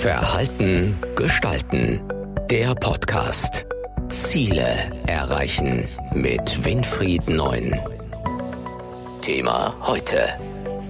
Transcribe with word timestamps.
Verhalten 0.00 0.98
gestalten. 1.14 2.00
Der 2.50 2.74
Podcast. 2.74 3.66
Ziele 4.08 4.64
erreichen 5.06 5.86
mit 6.14 6.64
Winfried 6.64 7.28
Neun. 7.28 7.78
Thema 9.20 9.76
heute. 9.82 10.22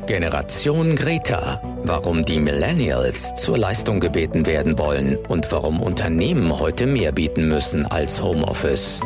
Generation 0.07 0.95
Greta. 0.95 1.61
Warum 1.83 2.25
die 2.25 2.39
Millennials 2.39 3.35
zur 3.35 3.59
Leistung 3.59 3.99
gebeten 3.99 4.47
werden 4.47 4.79
wollen 4.79 5.17
und 5.27 5.51
warum 5.51 5.83
Unternehmen 5.83 6.61
heute 6.61 6.87
mehr 6.87 7.11
bieten 7.11 7.49
müssen 7.49 7.87
als 7.87 8.23
Homeoffice. 8.23 9.01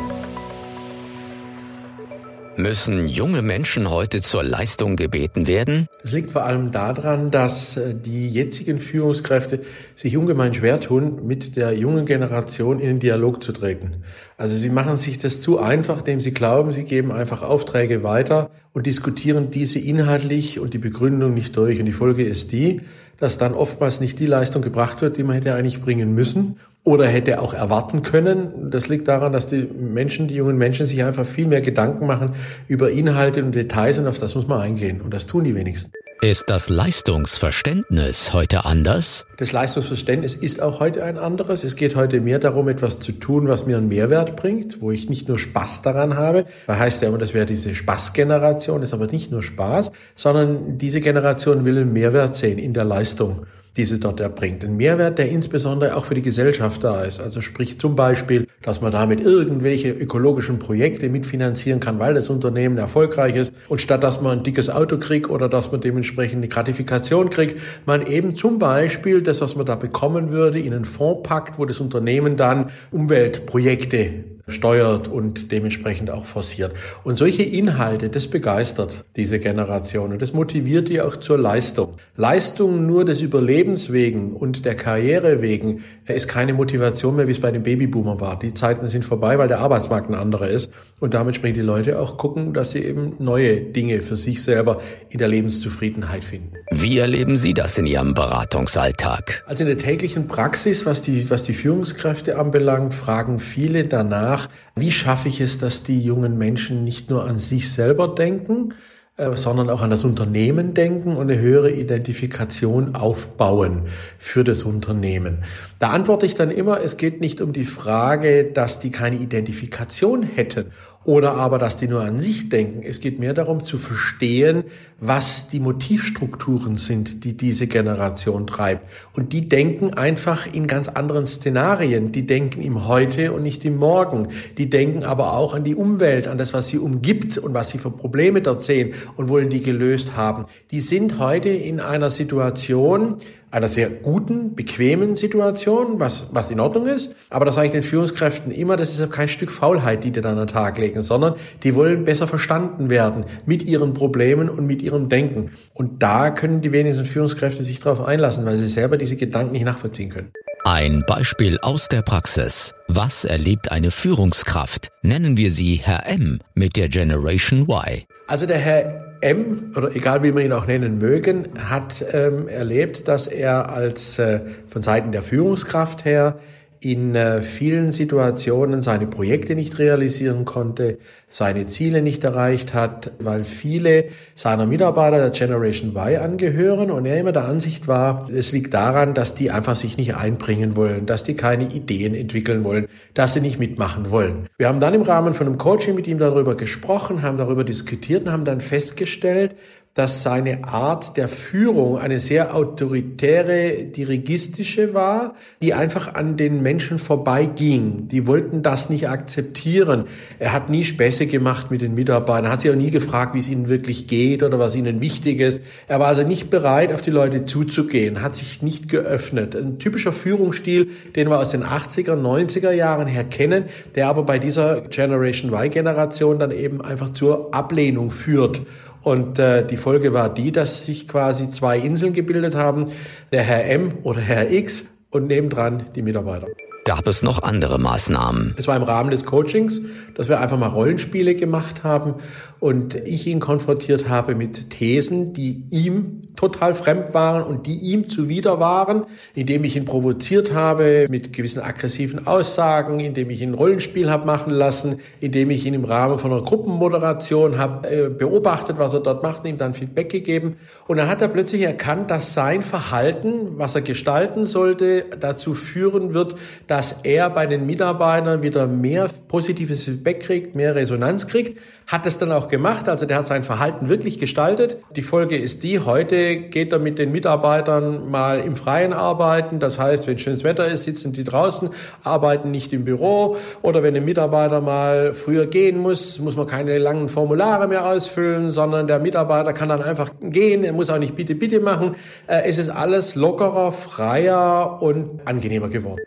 Müssen 2.57 3.07
junge 3.07 3.41
Menschen 3.41 3.89
heute 3.89 4.21
zur 4.21 4.41
Leistung 4.41 4.95
gebeten 4.95 5.45
werden? 5.45 5.87
Das 6.01 6.13
liegt 6.13 6.31
vor 6.31 6.45
allem 6.45 6.71
daran, 6.71 7.29
dass 7.29 7.75
äh, 7.75 7.93
die 7.93 8.29
jetzigen 8.29 8.79
Führungskräfte 8.79 9.59
sich 9.93 10.15
ungemein 10.15 10.53
schwer 10.53 10.79
tun, 10.79 11.27
mit 11.27 11.57
der 11.57 11.73
jungen 11.73 12.05
Generation 12.05 12.79
in 12.79 12.87
den 12.87 12.99
Dialog 12.99 13.43
zu 13.43 13.51
treten. 13.51 14.03
Also 14.37 14.55
sie 14.55 14.69
machen 14.69 14.97
sich 14.97 15.17
das 15.17 15.41
zu 15.41 15.59
einfach, 15.59 15.99
indem 15.99 16.21
sie 16.21 16.33
glauben, 16.33 16.71
sie 16.71 16.85
geben 16.85 17.11
einfach 17.11 17.41
Aufträge 17.41 18.03
weiter 18.03 18.49
und 18.71 18.85
diskutieren 18.85 19.51
diese 19.51 19.79
inhaltlich 19.79 20.59
und 20.59 20.73
die 20.73 20.77
Begründung 20.77 21.33
nicht 21.33 21.57
durch. 21.57 21.79
Und 21.79 21.85
die 21.87 21.91
Folge 21.91 22.23
ist 22.23 22.53
die, 22.53 22.81
dass 23.19 23.37
dann 23.37 23.53
oftmals 23.53 23.99
nicht 23.99 24.19
die 24.19 24.25
Leistung 24.25 24.61
gebracht 24.61 25.01
wird, 25.01 25.17
die 25.17 25.23
man 25.23 25.35
hätte 25.35 25.53
eigentlich 25.53 25.81
bringen 25.81 26.13
müssen 26.13 26.57
oder 26.83 27.07
hätte 27.07 27.41
auch 27.41 27.53
erwarten 27.53 28.03
können. 28.03 28.69
Das 28.71 28.87
liegt 28.87 29.07
daran, 29.07 29.33
dass 29.33 29.47
die 29.47 29.63
Menschen, 29.63 30.27
die 30.27 30.35
jungen 30.35 30.57
Menschen 30.57 30.85
sich 30.85 31.03
einfach 31.03 31.25
viel 31.25 31.47
mehr 31.47 31.61
Gedanken 31.61 32.05
machen 32.05 32.29
über 32.67 32.91
Inhalte 32.91 33.43
und 33.43 33.55
Details 33.55 33.97
und 33.97 34.07
auf 34.07 34.19
das 34.19 34.35
muss 34.35 34.47
man 34.47 34.61
eingehen. 34.61 35.01
Und 35.01 35.13
das 35.13 35.25
tun 35.25 35.43
die 35.43 35.55
wenigsten. 35.55 35.91
Ist 36.21 36.49
das 36.49 36.69
Leistungsverständnis 36.69 38.31
heute 38.31 38.63
anders? 38.63 39.25
Das 39.37 39.51
Leistungsverständnis 39.51 40.33
ist 40.33 40.61
auch 40.61 40.79
heute 40.79 41.03
ein 41.03 41.17
anderes. 41.17 41.65
Es 41.65 41.75
geht 41.75 41.95
heute 41.95 42.21
mehr 42.21 42.39
darum, 42.39 42.69
etwas 42.69 42.99
zu 42.99 43.11
tun, 43.11 43.49
was 43.49 43.65
mir 43.65 43.77
einen 43.77 43.89
Mehrwert 43.89 44.37
bringt, 44.37 44.81
wo 44.81 44.91
ich 44.91 45.09
nicht 45.09 45.27
nur 45.27 45.37
Spaß 45.37 45.81
daran 45.81 46.15
habe. 46.15 46.45
Da 46.67 46.79
heißt 46.79 47.01
ja 47.01 47.09
immer, 47.09 47.17
das 47.17 47.33
wäre 47.33 47.45
diese 47.45 47.75
Spaßgeneration, 47.75 48.81
ist 48.81 48.93
aber 48.93 49.07
nicht 49.07 49.29
nur 49.29 49.43
Spaß, 49.43 49.91
sondern 50.15 50.77
diese 50.77 51.01
Generation 51.01 51.65
will 51.65 51.77
einen 51.77 51.91
Mehrwert 51.91 52.35
sehen 52.35 52.59
in 52.59 52.73
der 52.73 52.85
Leistung 52.85 53.45
die 53.77 53.85
sie 53.85 53.99
dort 53.99 54.19
erbringt. 54.19 54.63
Ein 54.63 54.77
Mehrwert, 54.77 55.17
der 55.17 55.29
insbesondere 55.29 55.95
auch 55.95 56.05
für 56.05 56.15
die 56.15 56.21
Gesellschaft 56.21 56.83
da 56.83 57.03
ist. 57.03 57.19
Also 57.19 57.41
sprich 57.41 57.79
zum 57.79 57.95
Beispiel, 57.95 58.47
dass 58.61 58.81
man 58.81 58.91
damit 58.91 59.21
irgendwelche 59.21 59.91
ökologischen 59.91 60.59
Projekte 60.59 61.09
mitfinanzieren 61.09 61.79
kann, 61.79 61.99
weil 61.99 62.13
das 62.13 62.29
Unternehmen 62.29 62.77
erfolgreich 62.77 63.35
ist. 63.35 63.53
Und 63.67 63.81
statt 63.81 64.03
dass 64.03 64.21
man 64.21 64.39
ein 64.39 64.43
dickes 64.43 64.69
Auto 64.69 64.97
kriegt 64.97 65.29
oder 65.29 65.49
dass 65.49 65.71
man 65.71 65.81
dementsprechend 65.81 66.37
eine 66.37 66.47
Gratifikation 66.47 67.29
kriegt, 67.29 67.59
man 67.85 68.05
eben 68.05 68.35
zum 68.35 68.59
Beispiel 68.59 69.21
das, 69.21 69.41
was 69.41 69.55
man 69.55 69.65
da 69.65 69.75
bekommen 69.75 70.31
würde, 70.31 70.59
in 70.59 70.73
einen 70.73 70.85
Fonds 70.85 71.27
packt, 71.27 71.59
wo 71.59 71.65
das 71.65 71.79
Unternehmen 71.79 72.37
dann 72.37 72.67
Umweltprojekte 72.91 74.34
steuert 74.47 75.07
und 75.07 75.51
dementsprechend 75.51 76.09
auch 76.11 76.25
forciert. 76.25 76.73
Und 77.03 77.15
solche 77.15 77.43
Inhalte, 77.43 78.09
das 78.09 78.27
begeistert 78.27 79.05
diese 79.15 79.39
Generation 79.39 80.11
und 80.11 80.21
das 80.21 80.33
motiviert 80.33 80.89
die 80.89 81.01
auch 81.01 81.17
zur 81.17 81.37
Leistung. 81.37 81.91
Leistung 82.15 82.85
nur 82.85 83.05
des 83.05 83.21
Überlebens 83.21 83.91
wegen 83.91 84.33
und 84.33 84.65
der 84.65 84.75
Karriere 84.75 85.41
wegen 85.41 85.83
ist 86.07 86.27
keine 86.27 86.53
Motivation 86.53 87.15
mehr, 87.15 87.27
wie 87.27 87.31
es 87.31 87.41
bei 87.41 87.51
den 87.51 87.63
Babyboomern 87.63 88.19
war. 88.19 88.37
Die 88.37 88.53
Zeiten 88.53 88.87
sind 88.87 89.03
vorbei, 89.03 89.37
weil 89.37 89.47
der 89.47 89.59
Arbeitsmarkt 89.59 90.09
ein 90.09 90.15
anderer 90.15 90.47
ist 90.47 90.73
und 90.99 91.13
damit 91.13 91.35
sprechen 91.35 91.55
die 91.55 91.61
Leute 91.61 91.99
auch 91.99 92.17
gucken, 92.17 92.53
dass 92.53 92.71
sie 92.71 92.83
eben 92.83 93.13
neue 93.19 93.61
Dinge 93.61 94.01
für 94.01 94.15
sich 94.15 94.43
selber 94.43 94.81
in 95.09 95.17
der 95.17 95.27
Lebenszufriedenheit 95.27 96.23
finden. 96.23 96.53
Wie 96.71 96.99
erleben 96.99 97.35
Sie 97.35 97.53
das 97.53 97.77
in 97.77 97.85
Ihrem 97.85 98.13
Beratungsalltag? 98.13 99.43
Also 99.47 99.63
in 99.63 99.69
der 99.69 99.77
täglichen 99.77 100.27
Praxis, 100.27 100.85
was 100.85 101.01
die, 101.01 101.29
was 101.29 101.43
die 101.43 101.53
Führungskräfte 101.53 102.37
anbelangt, 102.37 102.93
fragen 102.93 103.39
viele 103.39 103.83
danach, 103.83 104.34
nach, 104.35 104.49
wie 104.75 104.91
schaffe 104.91 105.29
ich 105.29 105.39
es, 105.41 105.59
dass 105.59 105.83
die 105.83 106.01
jungen 106.01 106.37
Menschen 106.37 106.83
nicht 106.83 107.09
nur 107.09 107.25
an 107.25 107.39
sich 107.39 107.71
selber 107.71 108.09
denken, 108.09 108.73
äh, 109.17 109.33
sondern 109.35 109.69
auch 109.69 109.81
an 109.81 109.89
das 109.89 110.03
Unternehmen 110.03 110.73
denken 110.73 111.15
und 111.15 111.29
eine 111.29 111.39
höhere 111.39 111.71
Identifikation 111.71 112.95
aufbauen 112.95 113.83
für 114.17 114.43
das 114.43 114.63
Unternehmen. 114.63 115.43
Da 115.79 115.91
antworte 115.91 116.25
ich 116.25 116.35
dann 116.35 116.51
immer, 116.51 116.81
es 116.81 116.97
geht 116.97 117.21
nicht 117.21 117.39
um 117.39 117.53
die 117.53 117.63
Frage, 117.63 118.43
dass 118.43 118.81
die 118.81 118.91
keine 118.91 119.15
Identifikation 119.17 120.23
hätten 120.23 120.65
oder 121.05 121.35
aber, 121.35 121.59
dass 121.59 121.77
die 121.77 121.87
nur 121.87 122.01
an 122.01 122.17
sich 122.17 122.49
denken. 122.49 122.81
Es 122.83 122.99
geht 122.99 123.19
mehr 123.19 123.35
darum 123.35 123.63
zu 123.63 123.77
verstehen, 123.77 124.63
was 124.99 125.49
die 125.49 125.59
Motivstrukturen 125.59 126.77
sind, 126.77 127.23
die 127.23 127.37
diese 127.37 127.67
Generation 127.67 128.47
treibt. 128.47 128.89
Und 129.13 129.31
die 129.31 129.47
denken 129.47 129.93
einfach 129.93 130.51
in 130.51 130.65
ganz 130.65 130.87
anderen 130.87 131.27
Szenarien. 131.27 132.11
Die 132.11 132.25
denken 132.25 132.61
im 132.63 132.87
Heute 132.87 133.33
und 133.33 133.43
nicht 133.43 133.63
im 133.65 133.77
Morgen. 133.77 134.29
Die 134.57 134.67
denken 134.67 135.03
aber 135.03 135.33
auch 135.33 135.53
an 135.53 135.63
die 135.63 135.75
Umwelt, 135.75 136.27
an 136.27 136.39
das, 136.39 136.55
was 136.55 136.69
sie 136.69 136.79
umgibt 136.79 137.37
und 137.37 137.53
was 137.53 137.69
sie 137.69 137.77
für 137.77 137.91
Probleme 137.91 138.41
dort 138.41 138.63
sehen 138.63 138.93
und 139.15 139.29
wollen 139.29 139.49
die 139.49 139.61
gelöst 139.61 140.17
haben. 140.17 140.45
Die 140.71 140.81
sind 140.81 141.19
heute 141.19 141.49
in 141.49 141.79
einer 141.79 142.09
Situation, 142.09 143.17
einer 143.55 143.69
sehr 143.69 143.89
guten, 143.89 144.53
bequemen 144.53 145.15
Situation, 145.15 145.97
was, 145.97 146.29
was 146.33 146.51
in 146.51 146.59
Ordnung 146.59 146.87
ist. 146.87 147.15
Aber 147.29 147.45
das 147.45 147.55
sage 147.55 147.67
ich 147.67 147.71
den 147.71 147.83
Führungskräften 147.83 148.51
immer, 148.51 148.75
das 148.75 148.99
ist 148.99 149.11
kein 149.11 149.29
Stück 149.29 149.49
Faulheit, 149.49 150.03
die 150.03 150.11
die 150.11 150.19
dann 150.19 150.37
an 150.37 150.47
den 150.47 150.53
Tag 150.53 150.77
legen, 150.77 151.01
sondern 151.01 151.35
die 151.63 151.73
wollen 151.73 152.03
besser 152.03 152.27
verstanden 152.27 152.89
werden 152.89 153.23
mit 153.45 153.63
ihren 153.63 153.93
Problemen 153.93 154.49
und 154.49 154.65
mit 154.65 154.81
ihrem 154.81 155.07
Denken. 155.07 155.51
Und 155.73 156.03
da 156.03 156.31
können 156.31 156.61
die 156.61 156.73
wenigsten 156.73 157.05
Führungskräfte 157.05 157.63
sich 157.63 157.79
darauf 157.79 158.05
einlassen, 158.05 158.45
weil 158.45 158.57
sie 158.57 158.67
selber 158.67 158.97
diese 158.97 159.15
Gedanken 159.15 159.53
nicht 159.53 159.65
nachvollziehen 159.65 160.09
können. 160.09 160.31
Ein 160.67 161.03
Beispiel 161.05 161.59
aus 161.59 161.89
der 161.89 162.01
Praxis. 162.01 162.73
Was 162.87 163.23
erlebt 163.23 163.71
eine 163.71 163.91
Führungskraft? 163.91 164.91
Nennen 165.03 165.37
wir 165.37 165.51
sie 165.51 165.75
Herr 165.75 166.07
M 166.07 166.39
mit 166.55 166.75
der 166.75 166.89
Generation 166.89 167.69
Y. 167.69 168.01
Also 168.25 168.47
der 168.47 168.57
Herr 168.57 168.99
M, 169.21 169.71
oder 169.75 169.95
egal 169.95 170.23
wie 170.23 170.33
wir 170.33 170.43
ihn 170.43 170.53
auch 170.53 170.65
nennen 170.65 170.97
mögen, 170.97 171.49
hat 171.69 172.03
ähm, 172.11 172.47
erlebt, 172.47 173.07
dass 173.07 173.27
er 173.27 173.69
als 173.69 174.17
äh, 174.17 174.39
von 174.67 174.81
Seiten 174.81 175.11
der 175.11 175.21
Führungskraft 175.21 176.03
her 176.03 176.39
in 176.85 177.15
äh, 177.15 177.41
vielen 177.41 177.91
Situationen 177.91 178.83
seine 178.83 179.07
Projekte 179.07 179.55
nicht 179.55 179.79
realisieren 179.79 180.45
konnte, 180.45 180.99
seine 181.27 181.65
Ziele 181.65 182.03
nicht 182.03 182.23
erreicht 182.23 182.75
hat, 182.75 183.09
weil 183.17 183.43
viele 183.43 184.05
seiner 184.35 184.67
Mitarbeiter 184.67 185.17
der 185.17 185.31
Generation 185.31 185.95
Y 185.95 186.17
angehören 186.17 186.91
und 186.91 187.07
er 187.07 187.19
immer 187.19 187.31
der 187.31 187.45
Ansicht 187.45 187.87
war, 187.87 188.29
es 188.31 188.51
liegt 188.51 188.75
daran, 188.75 189.15
dass 189.15 189.33
die 189.33 189.49
einfach 189.49 189.75
sich 189.75 189.97
nicht 189.97 190.15
einbringen 190.15 190.75
wollen, 190.75 191.07
dass 191.07 191.23
die 191.23 191.33
keine 191.33 191.63
Ideen 191.73 192.13
entwickeln 192.13 192.63
wollen, 192.63 192.85
dass 193.15 193.33
sie 193.33 193.41
nicht 193.41 193.57
mitmachen 193.57 194.11
wollen. 194.11 194.45
Wir 194.59 194.67
haben 194.67 194.79
dann 194.79 194.93
im 194.93 195.01
Rahmen 195.01 195.33
von 195.33 195.47
einem 195.47 195.57
Coaching 195.57 195.95
mit 195.95 196.05
ihm 196.05 196.19
darüber 196.19 196.53
gesprochen, 196.53 197.23
haben 197.23 197.37
darüber 197.37 197.63
diskutiert 197.63 198.25
und 198.25 198.31
haben 198.31 198.45
dann 198.45 198.61
festgestellt, 198.61 199.55
dass 199.95 200.23
seine 200.23 200.65
Art 200.65 201.15
der 201.15 201.29
Führung 201.29 201.97
eine 201.97 202.19
sehr 202.19 202.53
autoritäre, 202.53 203.85
dirigistische 203.85 204.93
war, 204.93 205.35
die 205.61 205.73
einfach 205.73 206.15
an 206.15 206.35
den 206.35 206.61
Menschen 206.61 206.99
vorbeiging. 206.99 208.09
Die 208.09 208.27
wollten 208.27 208.61
das 208.61 208.89
nicht 208.89 209.07
akzeptieren. 209.07 210.03
Er 210.37 210.51
hat 210.51 210.69
nie 210.69 210.83
Späße 210.83 211.27
gemacht 211.27 211.71
mit 211.71 211.81
den 211.81 211.93
Mitarbeitern, 211.93 212.51
hat 212.51 212.59
sie 212.59 212.71
auch 212.71 212.75
nie 212.75 212.91
gefragt, 212.91 213.33
wie 213.35 213.39
es 213.39 213.47
ihnen 213.47 213.69
wirklich 213.69 214.07
geht 214.07 214.43
oder 214.43 214.59
was 214.59 214.75
ihnen 214.75 214.99
wichtig 214.99 215.39
ist. 215.39 215.61
Er 215.87 216.01
war 216.01 216.07
also 216.07 216.23
nicht 216.27 216.49
bereit, 216.49 216.91
auf 216.91 217.01
die 217.01 217.11
Leute 217.11 217.45
zuzugehen, 217.45 218.21
hat 218.21 218.35
sich 218.35 218.61
nicht 218.61 218.89
geöffnet. 218.89 219.55
Ein 219.55 219.79
typischer 219.79 220.11
Führungsstil, 220.11 220.89
den 221.15 221.29
wir 221.29 221.39
aus 221.39 221.51
den 221.51 221.63
80er, 221.63 222.21
90er 222.21 222.71
Jahren 222.71 223.07
her 223.07 223.23
kennen, 223.23 223.63
der 223.95 224.09
aber 224.09 224.23
bei 224.23 224.39
dieser 224.39 224.81
Generation 224.81 225.53
Y-Generation 225.53 226.37
dann 226.37 226.51
eben 226.51 226.81
einfach 226.81 227.11
zur 227.11 227.55
Ablehnung 227.55 228.11
führt. 228.11 228.59
Und 229.05 229.37
äh, 229.37 229.63
die 229.63 229.77
Folge 229.77 230.13
war 230.13 230.33
die, 230.33 230.51
dass 230.51 230.87
sich 230.87 231.07
quasi 231.07 231.51
zwei 231.51 231.77
Inseln 231.77 232.11
gebildet 232.11 232.55
haben, 232.55 232.85
der 233.31 233.43
Herr 233.43 233.65
M 233.65 233.93
oder 234.01 234.19
Herr 234.19 234.49
X 234.51 234.89
und 235.11 235.27
nebendran 235.27 235.85
die 235.93 236.01
Mitarbeiter. 236.01 236.47
Gab 236.85 237.07
es 237.07 237.23
noch 237.23 237.41
andere 237.41 237.79
Maßnahmen? 237.79 238.53
Es 238.57 238.67
war 238.67 238.75
im 238.75 238.83
Rahmen 238.83 239.09
des 239.09 239.25
Coachings, 239.25 239.81
dass 240.13 240.29
wir 240.29 240.39
einfach 240.39 240.59
mal 240.59 240.67
Rollenspiele 240.67 241.33
gemacht 241.33 241.83
haben 241.83 242.13
und 242.59 242.93
ich 242.93 243.25
ihn 243.25 243.39
konfrontiert 243.39 244.07
habe 244.07 244.35
mit 244.35 244.69
Thesen, 244.69 245.33
die 245.33 245.63
ihm 245.71 246.21
total 246.35 246.75
fremd 246.75 247.15
waren 247.15 247.41
und 247.41 247.65
die 247.65 247.73
ihm 247.73 248.07
zuwider 248.07 248.59
waren, 248.59 249.05
indem 249.33 249.63
ich 249.63 249.75
ihn 249.75 249.85
provoziert 249.85 250.53
habe 250.53 251.07
mit 251.09 251.33
gewissen 251.33 251.61
aggressiven 251.61 252.27
Aussagen, 252.27 252.99
indem 252.99 253.31
ich 253.31 253.41
ihn 253.41 253.51
ein 253.51 253.55
Rollenspiel 253.55 254.11
habe 254.11 254.27
machen 254.27 254.51
lassen, 254.51 254.99
indem 255.21 255.49
ich 255.49 255.65
ihn 255.65 255.73
im 255.73 255.85
Rahmen 255.85 256.19
von 256.19 256.31
einer 256.31 256.43
Gruppenmoderation 256.43 257.57
habe 257.57 257.87
äh, 257.87 258.09
beobachtet, 258.09 258.77
was 258.77 258.93
er 258.93 258.99
dort 258.99 259.23
macht 259.23 259.43
ihm 259.45 259.57
dann 259.57 259.73
Feedback 259.73 260.09
gegeben. 260.09 260.55
Und 260.87 260.97
dann 260.97 261.07
hat 261.07 261.19
er 261.21 261.29
plötzlich 261.29 261.63
erkannt, 261.63 262.11
dass 262.11 262.35
sein 262.35 262.61
Verhalten, 262.61 263.57
was 263.57 263.73
er 263.73 263.81
gestalten 263.81 264.45
sollte, 264.45 265.05
dazu 265.19 265.55
führen 265.55 266.13
wird, 266.13 266.35
dass 266.67 266.97
er 267.01 267.31
bei 267.31 267.47
den 267.47 267.65
Mitarbeitern 267.65 268.43
wieder 268.43 268.67
mehr 268.67 269.09
positives 269.27 269.85
Feedback 269.85 270.19
kriegt, 270.19 270.55
mehr 270.55 270.75
Resonanz 270.75 271.25
kriegt, 271.25 271.59
hat 271.87 272.05
es 272.05 272.17
dann 272.17 272.31
auch 272.31 272.47
gemacht. 272.47 272.89
Also 272.89 273.05
der 273.05 273.17
hat 273.17 273.25
sein 273.25 273.43
Verhalten 273.43 273.89
wirklich 273.89 274.19
gestaltet. 274.19 274.77
Die 274.95 275.01
Folge 275.01 275.37
ist 275.37 275.63
die, 275.63 275.79
heute 275.79 276.37
geht 276.37 276.71
er 276.71 276.79
mit 276.79 276.97
den 276.99 277.11
Mitarbeitern 277.11 278.09
mal 278.09 278.39
im 278.39 278.55
Freien 278.55 278.93
arbeiten. 278.93 279.59
Das 279.59 279.79
heißt, 279.79 280.07
wenn 280.07 280.17
schönes 280.17 280.43
Wetter 280.43 280.67
ist, 280.67 280.83
sitzen 280.83 281.13
die 281.13 281.23
draußen, 281.23 281.69
arbeiten 282.03 282.51
nicht 282.51 282.73
im 282.73 282.85
Büro. 282.85 283.37
Oder 283.61 283.83
wenn 283.83 283.95
ein 283.95 284.05
Mitarbeiter 284.05 284.61
mal 284.61 285.13
früher 285.13 285.45
gehen 285.45 285.77
muss, 285.77 286.19
muss 286.19 286.35
man 286.35 286.47
keine 286.47 286.77
langen 286.77 287.09
Formulare 287.09 287.67
mehr 287.67 287.85
ausfüllen, 287.85 288.51
sondern 288.51 288.87
der 288.87 288.99
Mitarbeiter 288.99 289.53
kann 289.53 289.69
dann 289.69 289.81
einfach 289.81 290.11
gehen. 290.21 290.63
Er 290.63 290.73
muss 290.73 290.89
auch 290.89 290.99
nicht 290.99 291.15
bitte, 291.15 291.35
bitte 291.35 291.59
machen. 291.59 291.95
Äh, 292.27 292.43
es 292.45 292.57
ist 292.57 292.69
alles 292.69 293.15
lockerer, 293.15 293.71
freier 293.71 294.81
und 294.81 295.21
angenehmer 295.25 295.69
geworden. 295.69 296.01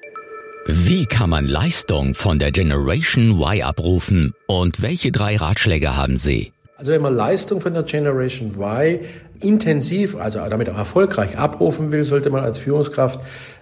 Wie 0.71 1.07
kann 1.07 1.31
man 1.31 1.47
Leistung 1.47 2.13
von 2.15 2.39
der 2.39 2.53
Generation 2.53 3.41
Y 3.41 3.63
abrufen 3.63 4.35
und 4.47 4.83
welche 4.83 5.11
drei 5.11 5.37
Ratschläge 5.37 5.97
haben 5.97 6.19
Sie? 6.19 6.53
Also 6.77 6.93
wenn 6.93 7.01
man 7.01 7.17
Leistung 7.17 7.63
von 7.63 7.73
der 7.73 7.85
Generation 7.85 8.53
Y 8.55 9.01
intensiv, 9.41 10.15
also 10.15 10.41
damit 10.41 10.69
auch 10.69 10.77
erfolgreich 10.77 11.39
abrufen 11.39 11.91
will, 11.91 12.05
sollte 12.05 12.29
man 12.29 12.45
als 12.45 12.59
Führungskraft 12.59 13.19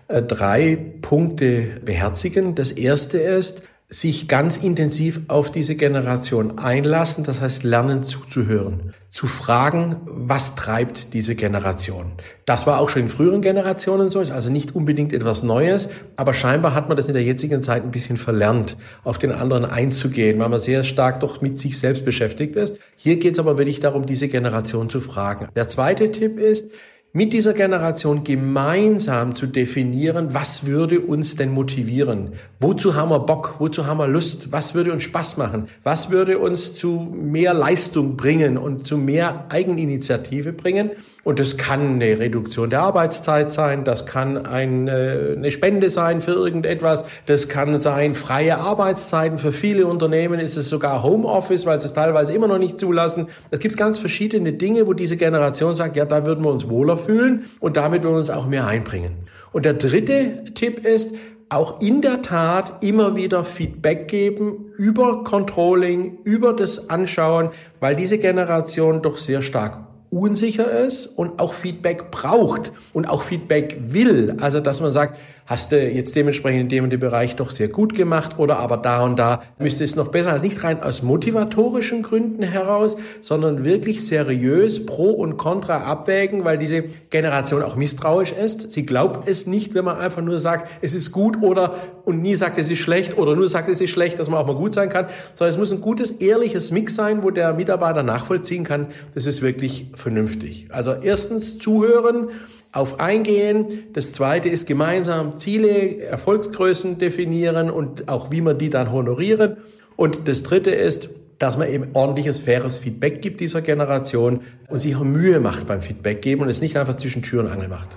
äh, 0.09 0.21
drei 0.21 0.77
Punkte 1.01 1.79
beherzigen. 1.85 2.57
Das 2.57 2.73
erste 2.73 3.19
ist, 3.19 3.63
sich 3.89 4.27
ganz 4.27 4.57
intensiv 4.57 5.21
auf 5.29 5.53
diese 5.53 5.77
Generation 5.77 6.59
einlassen, 6.59 7.23
das 7.23 7.41
heißt 7.41 7.63
lernen 7.63 8.03
zuzuhören, 8.03 8.93
zu 9.09 9.29
fragen, 9.29 9.97
was 10.07 10.57
treibt 10.57 11.15
diese 11.15 11.37
Generation. 11.37 12.11
Das 12.47 12.67
war 12.67 12.81
auch 12.81 12.91
schon 12.91 13.03
in 13.03 13.09
früheren 13.09 13.43
Generationen 13.43 14.11
so, 14.11 14.21
ist 14.21 14.33
also 14.33 14.51
nicht 14.51 14.75
unbedingt 14.75 15.13
etwas 15.13 15.45
Neues, 15.45 15.91
aber 16.17 16.35
scheinbar 16.35 16.75
hat 16.75 16.89
man 16.89 16.97
das 16.97 17.07
in 17.07 17.15
der 17.15 17.23
jetzigen 17.23 17.63
Zeit 17.63 17.85
ein 17.85 17.93
bisschen 17.93 18.17
verlernt, 18.17 18.77
auf 19.05 19.19
den 19.19 19.31
anderen 19.31 19.65
einzugehen, 19.65 20.41
weil 20.41 20.49
man 20.49 20.59
sehr 20.59 20.83
stark 20.83 21.21
doch 21.21 21.41
mit 21.41 21.61
sich 21.61 21.79
selbst 21.79 22.05
beschäftigt 22.05 22.57
ist. 22.57 22.79
Hier 22.97 23.19
geht 23.19 23.35
es 23.35 23.39
aber 23.39 23.57
wirklich 23.57 23.79
darum, 23.79 24.05
diese 24.05 24.27
Generation 24.27 24.91
zu 24.91 25.01
fragen. 25.01 25.47
Der 25.55 25.69
zweite 25.69 26.11
Tipp 26.11 26.41
ist, 26.41 26.73
mit 27.17 27.33
dieser 27.33 27.55
Generation 27.55 28.25
gemeinsam 28.25 29.35
zu 29.35 29.47
definieren, 29.47 30.35
was 30.35 30.67
würde 30.67 31.01
uns 31.01 31.35
denn 31.35 31.51
motivieren? 31.51 32.33
Wozu 32.61 32.95
haben 32.95 33.09
wir 33.09 33.21
Bock? 33.21 33.55
Wozu 33.59 33.87
haben 33.87 33.97
wir 33.97 34.07
Lust? 34.07 34.53
Was 34.53 34.75
würde 34.75 34.93
uns 34.93 35.05
Spaß 35.05 35.39
machen? 35.39 35.69
Was 35.83 36.11
würde 36.11 36.39
uns 36.39 36.75
zu 36.75 37.11
mehr 37.15 37.55
Leistung 37.55 38.19
bringen 38.19 38.59
und 38.59 38.87
zu 38.87 38.99
mehr 38.99 39.47
Eigeninitiative 39.49 40.53
bringen? 40.53 40.91
Und 41.25 41.41
das 41.41 41.57
kann 41.57 41.95
eine 41.95 42.21
Reduktion 42.21 42.71
der 42.71 42.83
Arbeitszeit 42.83 43.51
sein, 43.51 43.83
das 43.83 44.07
kann 44.07 44.47
eine 44.47 45.51
Spende 45.51 45.91
sein 45.91 46.21
für 46.21 46.31
irgendetwas, 46.31 47.05
das 47.27 47.49
kann 47.49 47.81
sein 47.81 48.15
freie 48.15 48.59
Arbeitszeiten. 48.59 49.39
Für 49.39 49.51
viele 49.51 49.89
Unternehmen 49.89 50.39
ist 50.39 50.57
es 50.57 50.69
sogar 50.69 51.03
Homeoffice, 51.03 51.67
weil 51.67 51.81
sie 51.81 51.87
es 51.87 51.95
teilweise 51.95 52.33
immer 52.33 52.47
noch 52.47 52.59
nicht 52.59 52.79
zulassen. 52.79 53.27
Es 53.51 53.59
gibt 53.59 53.77
ganz 53.77 53.99
verschiedene 53.99 54.53
Dinge, 54.53 54.87
wo 54.87 54.93
diese 54.93 55.17
Generation 55.17 55.75
sagt, 55.75 55.97
ja, 55.97 56.05
da 56.05 56.27
würden 56.27 56.45
wir 56.45 56.53
uns 56.53 56.69
wohler 56.69 56.97
fühlen 57.07 57.47
und 57.61 57.77
damit 57.77 58.03
würden 58.03 58.15
wir 58.15 58.19
uns 58.19 58.31
auch 58.31 58.47
mehr 58.47 58.67
einbringen. 58.67 59.17
Und 59.53 59.65
der 59.65 59.75
dritte 59.75 60.45
Tipp 60.55 60.85
ist, 60.85 61.17
auch 61.49 61.81
in 61.81 62.03
der 62.03 62.23
Tat 62.23 62.83
immer 62.85 63.15
wieder 63.15 63.45
Feedback 63.45 64.09
geben 64.09 64.73
über 64.77 65.23
Controlling, 65.23 66.19
über 66.25 66.53
das 66.53 66.91
Anschauen, 66.91 67.51
weil 67.79 67.95
diese 67.95 68.19
Generation 68.19 69.01
doch 69.01 69.17
sehr 69.17 69.43
stark 69.43 69.86
unsicher 70.17 70.71
ist 70.71 71.07
und 71.07 71.39
auch 71.39 71.53
Feedback 71.53 72.11
braucht 72.11 72.73
und 72.93 73.09
auch 73.09 73.23
Feedback 73.23 73.79
will. 73.81 74.37
Also, 74.41 74.61
dass 74.61 74.81
man 74.81 74.91
sagt, 74.91 75.19
hast 75.47 75.71
du 75.71 75.81
jetzt 75.81 76.17
dementsprechend 76.17 76.63
in 76.63 76.69
dem 76.69 76.85
und 76.85 76.91
dem 76.91 77.01
Bereich 77.01 77.37
doch 77.37 77.51
sehr 77.51 77.69
gut 77.69 77.95
gemacht 77.95 78.39
oder 78.39 78.59
aber 78.59 78.77
da 78.77 79.05
und 79.05 79.19
da 79.19 79.43
müsste 79.59 79.85
es 79.85 79.95
noch 79.95 80.09
besser. 80.09 80.33
Also 80.33 80.45
nicht 80.45 80.63
rein 80.65 80.83
aus 80.83 81.03
motivatorischen 81.03 82.03
Gründen 82.03 82.43
heraus, 82.43 82.97
sondern 83.21 83.65
wirklich 83.65 84.05
seriös 84.05 84.85
Pro 84.87 85.11
und 85.11 85.37
Contra 85.37 85.85
abwägen, 85.85 86.45
weil 86.45 86.59
diese 86.59 86.83
Generation 87.11 87.63
auch 87.63 87.77
misstrauisch 87.77 88.33
ist. 88.33 88.73
Sie 88.73 88.87
glaubt 88.87 89.29
es 89.29 89.47
nicht, 89.47 89.75
wenn 89.75 89.85
man 89.85 89.99
einfach 89.99 90.23
nur 90.23 90.39
sagt, 90.39 90.69
es 90.83 90.95
ist 90.95 91.13
gut 91.13 91.41
oder 91.43 91.75
und 92.07 92.23
nie 92.23 92.37
sagt, 92.37 92.57
es 92.57 92.71
ist 92.71 92.79
schlecht 92.79 93.19
oder 93.19 93.37
nur 93.37 93.49
sagt, 93.49 93.69
es 93.69 93.81
ist 93.81 93.91
schlecht, 93.91 94.19
dass 94.19 94.31
man 94.31 94.41
auch 94.41 94.47
mal 94.47 94.57
gut 94.57 94.73
sein 94.73 94.89
kann, 94.89 95.07
sondern 95.35 95.53
es 95.53 95.59
muss 95.59 95.73
ein 95.73 95.83
gutes, 95.83 96.13
ehrliches 96.13 96.71
Mix 96.71 96.95
sein, 96.95 97.23
wo 97.23 97.31
der 97.31 97.53
Mitarbeiter 97.53 98.03
nachvollziehen 98.03 98.65
kann, 98.65 98.87
das 99.15 99.27
ist 99.27 99.43
wirklich 99.43 99.89
vernünftig. 99.95 100.67
Also 100.71 100.95
erstens 101.03 101.59
zuhören, 101.59 102.29
auf 102.73 103.01
eingehen. 103.01 103.67
Das 103.93 104.13
zweite 104.13 104.49
ist 104.49 104.67
gemeinsam 104.67 105.39
Ziele, 105.39 105.99
Erfolgsgrößen 106.01 106.99
definieren 106.99 107.71
und 107.71 108.09
auch 108.09 108.31
wie 108.31 108.43
man 108.43 108.59
die 108.59 108.71
dann 108.71 108.93
honorieren. 108.93 109.57
Und 109.97 110.29
das 110.29 110.43
dritte 110.43 110.71
ist, 110.71 111.09
dass 111.39 111.59
man 111.59 111.69
eben 111.69 111.89
ordentliches, 111.95 112.41
faires 112.41 112.79
Feedback 112.79 113.21
gibt 113.21 113.41
dieser 113.41 113.63
Generation 113.63 114.41
und 114.69 114.79
sich 114.79 114.95
auch 114.97 115.05
Mühe 115.05 115.41
macht 115.41 115.67
beim 115.67 115.81
Feedback 115.81 116.23
geben 116.23 116.43
und 116.43 116.49
es 116.49 116.61
nicht 116.61 116.77
einfach 116.77 116.97
zwischen 116.97 117.23
Tür 117.23 117.41
und 117.41 117.51
Angel 117.51 117.69
macht. 117.69 117.97